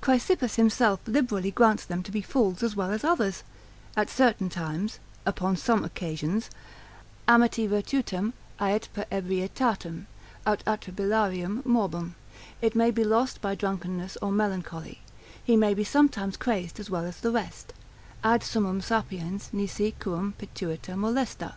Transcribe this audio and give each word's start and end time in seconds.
Chrysippus 0.00 0.54
himself 0.54 1.00
liberally 1.06 1.50
grants 1.50 1.84
them 1.84 2.02
to 2.02 2.10
be 2.10 2.22
fools 2.22 2.62
as 2.62 2.74
well 2.74 2.90
as 2.92 3.04
others, 3.04 3.42
at 3.94 4.08
certain 4.08 4.48
times, 4.48 4.98
upon 5.26 5.54
some 5.54 5.84
occasions, 5.84 6.48
amitti 7.28 7.68
virtutem 7.68 8.32
ait 8.58 8.88
per 8.94 9.04
ebrietatem, 9.12 10.06
aut 10.46 10.64
atribilarium 10.66 11.62
morbum, 11.66 12.14
it 12.62 12.74
may 12.74 12.90
be 12.90 13.04
lost 13.04 13.42
by 13.42 13.54
drunkenness 13.54 14.16
or 14.22 14.32
melancholy, 14.32 15.02
he 15.44 15.58
may 15.58 15.74
be 15.74 15.84
sometimes 15.84 16.38
crazed 16.38 16.80
as 16.80 16.88
well 16.88 17.04
as 17.04 17.18
the 17.20 17.30
rest: 17.30 17.74
ad 18.24 18.42
summum 18.42 18.80
sapiens 18.80 19.50
nisi 19.52 19.90
quum 20.00 20.32
pituita 20.38 20.94
molesta. 20.96 21.52